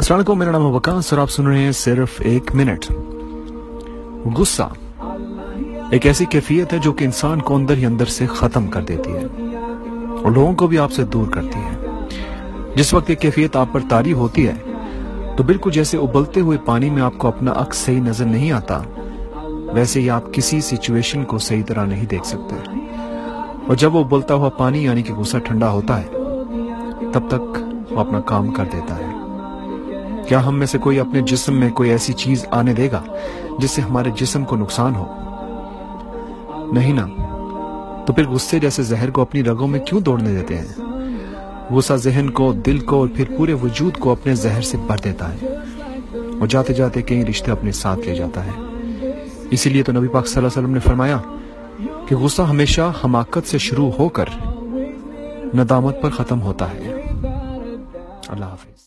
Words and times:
السلام 0.00 0.18
علیکم، 0.18 0.38
میرا 0.38 0.50
نام 0.50 0.66
ہے 0.66 0.70
وکاس 0.70 1.12
اور 1.12 1.20
آپ 1.22 1.30
سن 1.30 1.46
رہے 1.46 1.58
ہیں 1.58 1.72
صرف 1.72 2.10
ایک 2.18 2.54
منٹ۔ 2.54 2.92
غصہ 4.38 4.62
ایک 5.90 6.06
ایسی 6.06 6.24
کیفیت 6.24 6.72
ہے 6.72 6.78
جو 6.78 6.92
کہ 6.92 7.04
انسان 7.04 7.40
کو 7.40 7.56
اندر 7.56 7.76
ہی 7.76 7.84
اندر 7.84 8.04
سے 8.04 8.26
ختم 8.26 8.66
کر 8.66 8.82
دیتی 8.82 9.12
ہے 9.12 9.24
اور 10.22 10.30
لوگوں 10.30 10.52
کو 10.52 10.66
بھی 10.66 10.78
آپ 10.78 10.92
سے 10.92 11.04
دور 11.04 11.26
کرتی 11.26 11.58
ہے۔ 11.58 11.86
جس 12.74 12.94
وقت 12.94 13.10
یہ 13.10 13.14
کیفیت 13.14 13.56
آپ 13.56 13.66
پر 13.72 13.80
تاری 13.88 14.12
ہوتی 14.12 14.48
ہے، 14.48 14.54
تو 15.36 15.42
بالکل 15.42 15.70
جیسے 15.70 15.96
ابلتے 15.96 16.40
ہوئے 16.40 16.58
پانی 16.64 16.90
میں 16.90 17.02
آپ 17.02 17.14
کو 17.18 17.28
اپنا 17.28 17.52
عکس 17.56 17.76
صحیح 17.76 18.00
نظر 18.00 18.24
نہیں 18.24 18.52
آتا، 18.52 18.82
ویسے 19.74 20.00
ہی 20.00 20.10
آپ 20.10 20.34
کسی 20.34 20.60
سچویشن 20.60 21.24
کو 21.24 21.38
صحیح 21.38 21.62
طرح 21.66 21.84
نہیں 21.84 22.06
دیکھ 22.06 22.26
سکتے۔ 22.26 22.78
اور 23.66 23.74
جب 23.74 23.94
وہ 23.94 24.04
ابلتا 24.04 24.34
ہوا 24.34 24.48
پانی 24.48 24.84
یعنی 24.84 25.02
کہ 25.02 25.14
غصہ 25.14 25.36
ٹھنڈا 25.38 25.70
ہوتا 25.70 26.00
ہے، 26.00 26.08
تب 27.12 27.28
تک 27.28 27.58
وہ 27.90 28.00
اپنا 28.00 28.20
کام 28.20 28.50
کر 28.50 28.64
دیتا 28.72 28.96
ہے۔ 28.96 29.19
کیا 30.30 30.46
ہم 30.46 30.58
میں 30.58 30.66
سے 30.66 30.78
کوئی 30.78 31.00
اپنے 31.00 31.20
جسم 31.20 31.54
میں 31.54 31.70
کوئی 31.70 31.90
ایسی 31.90 32.12
چیز 32.12 32.46
آنے 32.50 32.74
دے 32.74 32.90
گا 32.90 33.02
جس 33.58 33.70
سے 33.70 33.82
ہمارے 33.82 34.10
جسم 34.10 34.44
کو 34.44 34.56
نقصان 34.56 34.92
ہو؟ 34.96 35.06
نہیں 36.72 36.92
نا۔ 36.92 37.06
تو 38.06 38.12
پھر 38.12 38.28
غصے 38.28 38.58
جیسے 38.58 38.82
زہر 38.82 39.10
کو 39.10 39.22
اپنی 39.22 39.44
رگوں 39.44 39.68
میں 39.68 39.80
کیوں 39.80 40.00
دوڑنے 40.00 40.34
دیتے 40.34 40.58
ہیں؟ 40.58 40.80
غصہ 41.70 41.92
ذہن 41.94 42.30
کو، 42.30 42.52
دل 42.52 42.78
کو 42.78 42.96
اور 42.96 43.08
پھر 43.14 43.24
پورے 43.38 43.52
وجود 43.52 43.98
کو 43.98 44.12
اپنے 44.12 44.34
زہر 44.34 44.62
سے 44.62 44.76
بھر 44.76 44.96
دیتا 45.04 45.34
ہے۔ 45.34 45.46
اور 46.14 46.46
جاتے 46.46 46.74
جاتے 46.74 47.02
کئی 47.02 47.26
رشتے 47.26 47.50
اپنے 47.50 47.72
ساتھ 47.72 48.00
لے 48.00 48.14
جاتا 48.14 48.44
ہے۔ 48.44 48.50
اسی 49.50 49.70
لیے 49.70 49.82
تو 49.82 49.92
نبی 49.92 50.08
پاک 50.08 50.26
صلی 50.26 50.36
اللہ 50.36 50.48
علیہ 50.48 50.58
وسلم 50.58 50.74
نے 50.74 50.80
فرمایا 50.80 51.18
کہ 52.08 52.16
غصہ 52.16 52.42
ہمیشہ 52.42 52.92
حماقت 53.04 53.48
سے 53.48 53.58
شروع 53.58 53.90
ہو 53.98 54.08
کر 54.08 54.24
ندامت 55.54 56.02
پر 56.02 56.10
ختم 56.10 56.42
ہوتا 56.42 56.70
ہے۔ 56.70 57.02
اللہ 58.28 58.44
حافظ۔ 58.44 58.80